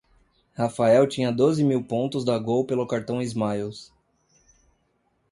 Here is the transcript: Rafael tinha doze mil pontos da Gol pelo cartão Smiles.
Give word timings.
Rafael 0.57 1.05
tinha 1.07 1.31
doze 1.31 1.63
mil 1.63 1.83
pontos 1.83 2.25
da 2.25 2.35
Gol 2.39 2.65
pelo 2.65 2.87
cartão 2.87 3.21
Smiles. 3.21 3.93